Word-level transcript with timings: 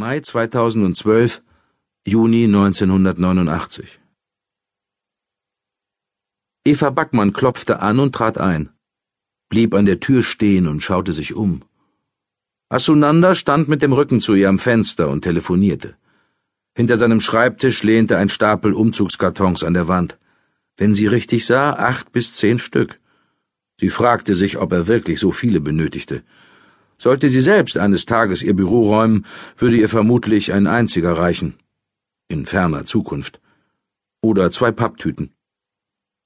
Mai 0.00 0.20
2012, 0.20 1.42
Juni 2.06 2.44
1989 2.44 4.00
Eva 6.64 6.88
Backmann 6.88 7.34
klopfte 7.34 7.82
an 7.82 7.98
und 7.98 8.14
trat 8.14 8.38
ein, 8.38 8.70
blieb 9.50 9.74
an 9.74 9.84
der 9.84 10.00
Tür 10.00 10.22
stehen 10.22 10.68
und 10.68 10.80
schaute 10.80 11.12
sich 11.12 11.34
um. 11.34 11.64
Asunanda 12.70 13.34
stand 13.34 13.68
mit 13.68 13.82
dem 13.82 13.92
Rücken 13.92 14.22
zu 14.22 14.34
ihr 14.34 14.48
am 14.48 14.58
Fenster 14.58 15.10
und 15.10 15.20
telefonierte. 15.20 15.98
Hinter 16.74 16.96
seinem 16.96 17.20
Schreibtisch 17.20 17.82
lehnte 17.82 18.16
ein 18.16 18.30
Stapel 18.30 18.72
Umzugskartons 18.72 19.62
an 19.64 19.74
der 19.74 19.86
Wand. 19.86 20.18
Wenn 20.78 20.94
sie 20.94 21.08
richtig 21.08 21.44
sah, 21.44 21.74
acht 21.74 22.10
bis 22.10 22.32
zehn 22.32 22.58
Stück. 22.58 22.98
Sie 23.78 23.90
fragte 23.90 24.34
sich, 24.34 24.56
ob 24.56 24.72
er 24.72 24.86
wirklich 24.86 25.20
so 25.20 25.30
viele 25.30 25.60
benötigte. 25.60 26.22
Sollte 27.00 27.30
sie 27.30 27.40
selbst 27.40 27.78
eines 27.78 28.04
Tages 28.04 28.42
ihr 28.42 28.54
Büro 28.54 28.90
räumen, 28.90 29.24
würde 29.56 29.78
ihr 29.78 29.88
vermutlich 29.88 30.52
ein 30.52 30.66
einziger 30.66 31.16
reichen. 31.16 31.54
In 32.28 32.44
ferner 32.44 32.84
Zukunft. 32.84 33.40
Oder 34.20 34.50
zwei 34.50 34.70
Papptüten. 34.70 35.32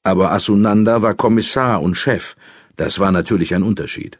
Aber 0.02 0.32
Asunanda 0.32 1.00
war 1.00 1.14
Kommissar 1.14 1.80
und 1.80 1.94
Chef, 1.94 2.34
das 2.74 2.98
war 2.98 3.12
natürlich 3.12 3.54
ein 3.54 3.62
Unterschied. 3.62 4.18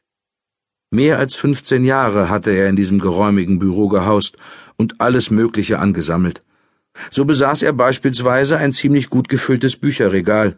Mehr 0.92 1.18
als 1.18 1.34
15 1.34 1.84
Jahre 1.84 2.28
hatte 2.28 2.52
er 2.52 2.68
in 2.68 2.76
diesem 2.76 3.00
geräumigen 3.00 3.58
Büro 3.58 3.88
gehaust 3.88 4.36
und 4.76 5.00
alles 5.00 5.30
Mögliche 5.32 5.80
angesammelt. 5.80 6.40
So 7.10 7.24
besaß 7.24 7.62
er 7.62 7.72
beispielsweise 7.72 8.58
ein 8.58 8.72
ziemlich 8.72 9.10
gut 9.10 9.28
gefülltes 9.28 9.74
Bücherregal. 9.76 10.56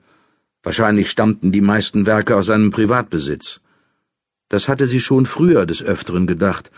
Wahrscheinlich 0.62 1.10
stammten 1.10 1.52
die 1.52 1.62
meisten 1.62 2.04
Werke 2.04 2.36
aus 2.36 2.46
seinem 2.46 2.70
Privatbesitz. 2.70 3.62
Das 4.48 4.68
hatte 4.68 4.86
sie 4.86 5.00
schon 5.00 5.26
früher 5.26 5.66
des 5.66 5.82
Öfteren 5.82 6.26
gedacht, 6.26 6.70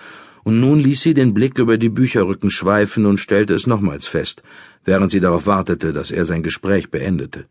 und 0.45 0.61
nun 0.61 0.79
ließ 0.79 1.03
sie 1.03 1.15
den 1.15 1.35
Blick 1.35 1.59
über 1.59 1.77
die 1.77 1.91
Bücherrücken 1.91 2.51
schweifen 2.51 3.05
und 3.05 3.19
stellte 3.19 3.55
es 3.55 3.67
nochmals 3.67 4.07
fest, 4.07 4.43
während 4.85 5.11
sie 5.11 5.21
darauf 5.21 5.47
wartete, 5.47 5.93
dass 5.93 6.11
er 6.11 6.25
sein 6.25 6.43
Gespräch 6.43 6.91
beendete. 6.91 7.47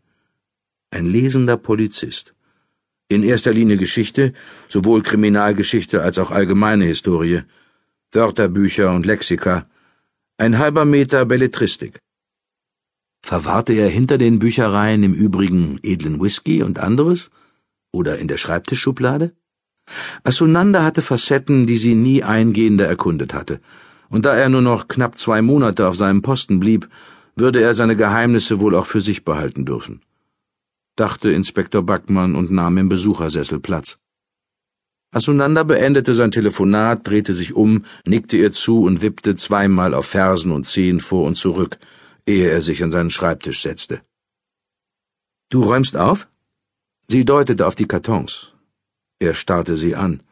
Ein 0.90 1.06
lesender 1.06 1.56
Polizist. 1.56 2.34
In 3.08 3.22
erster 3.22 3.52
Linie 3.52 3.76
Geschichte, 3.76 4.32
sowohl 4.68 5.02
Kriminalgeschichte 5.02 6.02
als 6.02 6.18
auch 6.18 6.30
allgemeine 6.30 6.84
Historie, 6.84 7.42
Wörterbücher 8.12 8.92
und 8.92 9.06
Lexika, 9.06 9.68
ein 10.36 10.58
halber 10.58 10.84
Meter 10.84 11.24
Belletristik. 11.24 12.00
Verwahrte 13.22 13.74
er 13.74 13.88
hinter 13.88 14.18
den 14.18 14.38
Büchereien 14.38 15.02
im 15.02 15.14
Übrigen 15.14 15.78
edlen 15.82 16.20
Whisky 16.20 16.62
und 16.62 16.78
anderes? 16.78 17.30
Oder 17.92 18.18
in 18.18 18.28
der 18.28 18.36
Schreibtischschublade? 18.36 19.34
Asunanda 20.24 20.82
hatte 20.82 21.02
Facetten, 21.02 21.66
die 21.66 21.76
sie 21.76 21.94
nie 21.94 22.22
eingehender 22.22 22.86
erkundet 22.86 23.34
hatte, 23.34 23.60
und 24.08 24.24
da 24.24 24.34
er 24.34 24.48
nur 24.48 24.62
noch 24.62 24.88
knapp 24.88 25.18
zwei 25.18 25.42
Monate 25.42 25.86
auf 25.88 25.96
seinem 25.96 26.22
Posten 26.22 26.60
blieb, 26.60 26.88
würde 27.36 27.60
er 27.60 27.74
seine 27.74 27.96
Geheimnisse 27.96 28.60
wohl 28.60 28.74
auch 28.74 28.86
für 28.86 29.00
sich 29.00 29.24
behalten 29.24 29.64
dürfen 29.64 30.00
dachte 30.98 31.30
Inspektor 31.30 31.82
Backmann 31.82 32.34
und 32.34 32.50
nahm 32.50 32.76
im 32.78 32.88
Besuchersessel 32.88 33.60
Platz. 33.60 33.98
Asunanda 35.10 35.62
beendete 35.62 36.14
sein 36.14 36.30
Telefonat, 36.30 37.06
drehte 37.06 37.32
sich 37.32 37.54
um, 37.54 37.84
nickte 38.04 38.36
ihr 38.36 38.52
zu 38.52 38.82
und 38.82 39.00
wippte 39.00 39.36
zweimal 39.36 39.94
auf 39.94 40.06
Fersen 40.06 40.52
und 40.52 40.64
Zehen 40.64 41.00
vor 41.00 41.24
und 41.24 41.36
zurück, 41.36 41.78
ehe 42.26 42.50
er 42.50 42.62
sich 42.62 42.82
an 42.82 42.90
seinen 42.90 43.10
Schreibtisch 43.10 43.62
setzte. 43.62 44.02
Du 45.48 45.62
räumst 45.62 45.96
auf? 45.96 46.28
Sie 47.06 47.24
deutete 47.24 47.66
auf 47.66 47.74
die 47.74 47.86
Kartons. 47.86 48.52
Er 49.20 49.34
starrte 49.34 49.76
sie 49.76 49.96
an. 49.96 50.22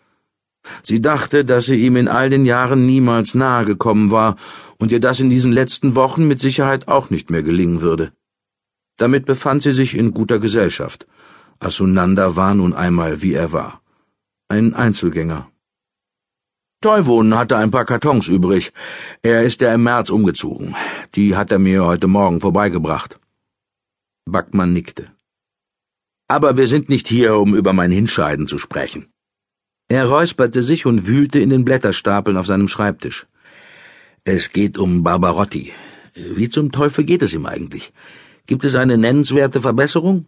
Sie 0.83 1.01
dachte, 1.01 1.45
dass 1.45 1.67
sie 1.67 1.85
ihm 1.87 1.97
in 1.97 2.09
all 2.09 2.31
den 2.31 2.45
Jahren 2.45 2.87
niemals 2.87 3.35
nahe 3.35 3.65
gekommen 3.65 4.11
war 4.11 4.37
und 4.79 4.93
ihr 4.93 5.01
das 5.01 5.21
in 5.21 5.31
diesen 5.31 5.53
letzten 5.53 5.95
Wochen 5.95 6.27
mit 6.27 6.41
Sicherheit 6.41 6.89
auch 6.89 7.11
nicht 7.11 7.31
mehr 7.31 7.43
gelingen 7.43 7.81
würde. 7.81 8.13
Damit 8.97 9.27
befand 9.27 9.63
sie 9.63 9.73
sich 9.73 9.97
in 9.97 10.15
guter 10.15 10.39
Gesellschaft. 10.39 11.07
Asunanda 11.59 12.37
war 12.37 12.55
nun 12.55 12.75
einmal, 12.75 13.23
wie 13.23 13.35
er 13.35 13.53
war. 13.53 13.81
Ein 14.49 14.75
Einzelgänger. 14.75 15.51
Teuwohnen 16.81 17.37
hatte 17.37 17.57
ein 17.57 17.71
paar 17.71 17.85
Kartons 17.85 18.29
übrig. 18.29 18.73
Er 19.23 19.43
ist 19.43 19.61
ja 19.61 19.75
im 19.75 19.83
März 19.83 20.11
umgezogen. 20.11 20.77
Die 21.15 21.35
hat 21.35 21.51
er 21.51 21.59
mir 21.59 21.85
heute 21.85 22.07
Morgen 22.07 22.41
vorbeigebracht. 22.41 23.19
Backmann 24.27 24.73
nickte. 24.73 25.16
Aber 26.29 26.57
wir 26.57 26.67
sind 26.67 26.89
nicht 26.89 27.09
hier, 27.09 27.37
um 27.37 27.55
über 27.55 27.73
mein 27.73 27.91
Hinscheiden 27.91 28.49
zu 28.49 28.59
sprechen. 28.59 29.07
Er 29.89 30.07
räusperte 30.07 30.63
sich 30.63 30.85
und 30.85 31.07
wühlte 31.07 31.39
in 31.39 31.51
den 31.51 31.65
Blätterstapeln 31.65 32.37
auf 32.37 32.47
seinem 32.47 32.69
Schreibtisch. 32.69 33.27
Es 34.25 34.53
geht 34.53 34.77
um 34.79 35.05
Barbarotti. 35.05 35.73
Wie 36.15 36.49
zum 36.49 36.73
Teufel 36.73 37.05
geht 37.05 37.23
es 37.23 37.35
ihm 37.35 37.47
eigentlich? 37.47 37.93
Gibt 38.47 38.65
es 38.65 38.75
eine 38.75 38.99
nennenswerte 38.99 39.61
Verbesserung? 39.61 40.27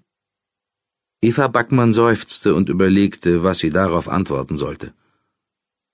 Eva 1.20 1.48
Backmann 1.48 1.92
seufzte 1.92 2.54
und 2.54 2.68
überlegte, 2.68 3.42
was 3.42 3.58
sie 3.58 3.70
darauf 3.70 4.08
antworten 4.08 4.56
sollte. 4.56 4.92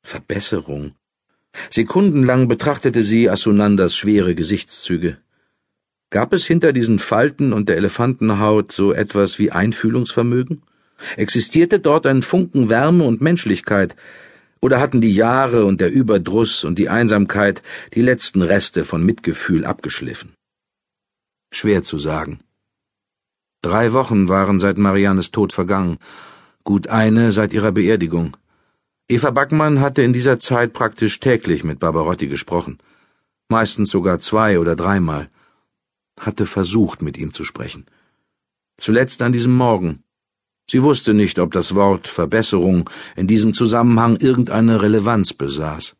Verbesserung. 0.02 0.94
Sekundenlang 1.70 2.46
betrachtete 2.46 3.02
sie 3.02 3.30
Asunandas 3.30 3.96
schwere 3.96 4.34
Gesichtszüge. 4.34 5.16
Gab 6.10 6.32
es 6.32 6.46
hinter 6.46 6.72
diesen 6.72 6.98
Falten 6.98 7.52
und 7.52 7.68
der 7.68 7.76
Elefantenhaut 7.76 8.72
so 8.72 8.92
etwas 8.92 9.38
wie 9.38 9.50
Einfühlungsvermögen? 9.50 10.62
Existierte 11.16 11.80
dort 11.80 12.06
ein 12.06 12.22
Funken 12.22 12.68
Wärme 12.68 13.04
und 13.04 13.20
Menschlichkeit, 13.20 13.96
oder 14.60 14.80
hatten 14.80 15.02
die 15.02 15.14
Jahre 15.14 15.66
und 15.66 15.82
der 15.82 15.92
Überdruss 15.92 16.64
und 16.64 16.78
die 16.78 16.88
Einsamkeit 16.88 17.62
die 17.92 18.00
letzten 18.00 18.40
Reste 18.40 18.84
von 18.84 19.04
Mitgefühl 19.04 19.66
abgeschliffen? 19.66 20.32
Schwer 21.52 21.82
zu 21.82 21.98
sagen. 21.98 22.40
Drei 23.60 23.92
Wochen 23.92 24.30
waren 24.30 24.58
seit 24.58 24.78
Mariannes 24.78 25.32
Tod 25.32 25.52
vergangen, 25.52 25.98
gut 26.64 26.88
eine 26.88 27.32
seit 27.32 27.52
ihrer 27.52 27.72
Beerdigung. 27.72 28.38
Eva 29.06 29.32
Backmann 29.32 29.80
hatte 29.80 30.02
in 30.02 30.14
dieser 30.14 30.38
Zeit 30.38 30.72
praktisch 30.72 31.20
täglich 31.20 31.62
mit 31.62 31.78
Barbarotti 31.78 32.26
gesprochen, 32.26 32.78
meistens 33.48 33.90
sogar 33.90 34.20
zwei 34.20 34.58
oder 34.58 34.76
dreimal, 34.76 35.28
hatte 36.18 36.46
versucht, 36.46 37.02
mit 37.02 37.18
ihm 37.18 37.32
zu 37.32 37.44
sprechen. 37.44 37.86
Zuletzt 38.76 39.22
an 39.22 39.32
diesem 39.32 39.54
Morgen. 39.54 40.02
Sie 40.68 40.82
wusste 40.82 41.14
nicht, 41.14 41.38
ob 41.38 41.52
das 41.52 41.74
Wort 41.74 42.08
Verbesserung 42.08 42.88
in 43.16 43.26
diesem 43.26 43.52
Zusammenhang 43.54 44.16
irgendeine 44.16 44.80
Relevanz 44.80 45.32
besaß. 45.34 45.94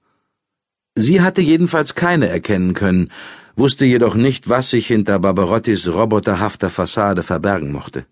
Sie 0.97 1.21
hatte 1.21 1.43
jedenfalls 1.43 1.95
keine 1.95 2.29
erkennen 2.29 2.73
können, 2.73 3.11
wusste 3.57 3.85
jedoch 3.85 4.15
nicht, 4.15 4.49
was 4.49 4.71
sich 4.71 4.87
hinter 4.87 5.19
Barbarottis 5.19 5.89
roboterhafter 5.89 6.71
Fassade 6.71 7.23
verbergen 7.23 7.73
mochte. 7.73 8.07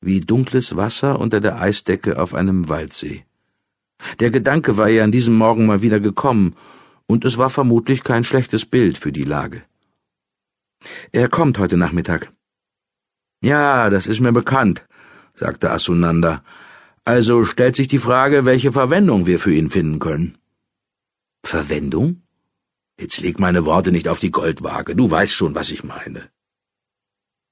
Wie 0.00 0.20
dunkles 0.20 0.76
Wasser 0.76 1.18
unter 1.18 1.40
der 1.40 1.60
Eisdecke 1.60 2.20
auf 2.20 2.34
einem 2.34 2.68
Waldsee. 2.68 3.24
Der 4.20 4.30
Gedanke 4.30 4.76
war 4.76 4.90
ihr 4.90 5.04
an 5.04 5.12
diesem 5.12 5.36
Morgen 5.36 5.66
mal 5.66 5.80
wieder 5.80 6.00
gekommen, 6.00 6.54
und 7.06 7.24
es 7.24 7.38
war 7.38 7.50
vermutlich 7.50 8.02
kein 8.02 8.24
schlechtes 8.24 8.66
Bild 8.66 8.98
für 8.98 9.12
die 9.12 9.24
Lage. 9.24 9.62
Er 11.12 11.28
kommt 11.28 11.58
heute 11.58 11.76
Nachmittag. 11.76 12.32
Ja, 13.40 13.90
das 13.90 14.06
ist 14.06 14.20
mir 14.20 14.32
bekannt, 14.32 14.84
sagte 15.34 15.70
Asunanda. 15.70 16.42
Also 17.04 17.44
stellt 17.44 17.76
sich 17.76 17.88
die 17.88 17.98
Frage, 17.98 18.44
welche 18.44 18.72
Verwendung 18.72 19.26
wir 19.26 19.38
für 19.38 19.54
ihn 19.54 19.70
finden 19.70 19.98
können. 19.98 20.38
Verwendung? 21.44 22.22
Jetzt 22.98 23.20
leg 23.20 23.38
meine 23.38 23.64
Worte 23.64 23.92
nicht 23.92 24.08
auf 24.08 24.18
die 24.18 24.30
Goldwaage, 24.30 24.96
du 24.96 25.10
weißt 25.10 25.32
schon, 25.32 25.54
was 25.54 25.70
ich 25.70 25.84
meine. 25.84 26.30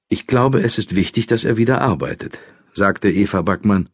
Ich 0.09 0.27
glaube, 0.27 0.59
es 0.59 0.77
ist 0.77 0.95
wichtig, 0.95 1.27
dass 1.27 1.45
er 1.45 1.57
wieder 1.57 1.81
arbeitet, 1.81 2.39
sagte 2.73 3.09
Eva 3.09 3.41
Backmann. 3.41 3.89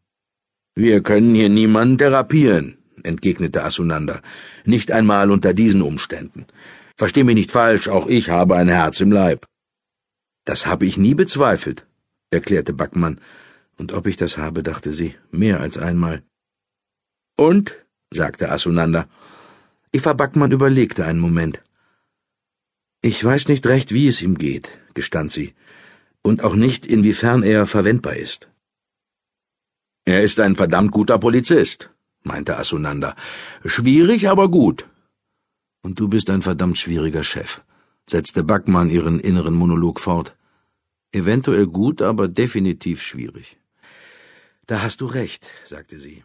Wir 0.74 1.02
können 1.02 1.36
hier 1.36 1.50
niemanden 1.50 1.98
therapieren, 1.98 2.78
entgegnete 3.04 3.64
Asunanda. 3.64 4.22
Nicht 4.66 4.92
einmal 4.92 5.30
unter 5.30 5.54
diesen 5.54 5.82
Umständen. 5.82 6.48
Versteh 7.02 7.24
mich 7.24 7.34
nicht 7.34 7.52
falsch, 7.52 7.88
auch 7.88 8.06
ich 8.06 8.30
habe 8.30 8.56
ein 8.56 8.68
Herz 8.68 9.02
im 9.02 9.12
Leib. 9.12 9.48
Das 10.46 10.68
habe 10.68 10.86
ich 10.86 10.98
nie 10.98 11.16
bezweifelt, 11.16 11.88
erklärte 12.30 12.74
Backmann. 12.74 13.20
Und 13.76 13.92
ob 13.92 14.06
ich 14.06 14.18
das 14.18 14.38
habe, 14.38 14.62
dachte 14.62 14.94
sie, 14.94 15.16
mehr 15.32 15.62
als 15.62 15.80
einmal. 15.80 16.22
Und? 17.38 17.76
sagte 18.12 18.52
Asunanda. 18.52 19.10
Eva 19.92 20.14
Backmann 20.14 20.52
überlegte 20.52 21.04
einen 21.04 21.18
Moment. 21.18 21.64
Ich 23.02 23.24
weiß 23.24 23.48
nicht 23.48 23.66
recht, 23.66 23.92
wie 23.96 24.08
es 24.08 24.22
ihm 24.22 24.38
geht, 24.38 24.70
gestand 24.94 25.32
sie, 25.32 25.56
und 26.22 26.44
auch 26.44 26.54
nicht, 26.54 26.86
inwiefern 26.86 27.42
er 27.42 27.66
verwendbar 27.66 28.18
ist. 28.18 28.48
Er 30.06 30.22
ist 30.22 30.40
ein 30.40 30.56
verdammt 30.56 30.92
guter 30.92 31.18
Polizist, 31.18 31.90
meinte 32.22 32.58
Asunanda. 32.58 33.16
Schwierig, 33.66 34.30
aber 34.30 34.50
gut. 34.52 34.86
Und 35.82 36.00
du 36.00 36.08
bist 36.08 36.30
ein 36.30 36.42
verdammt 36.42 36.78
schwieriger 36.78 37.24
Chef, 37.24 37.62
setzte 38.10 38.44
Backmann 38.44 38.90
ihren 38.90 39.20
inneren 39.20 39.56
Monolog 39.56 40.00
fort. 40.00 40.36
Eventuell 41.12 41.68
gut, 41.68 42.02
aber 42.02 42.28
definitiv 42.28 43.02
schwierig. 43.02 43.60
Da 44.68 44.82
hast 44.82 45.02
du 45.02 45.06
recht, 45.06 45.50
sagte 45.66 46.00
sie. 46.00 46.24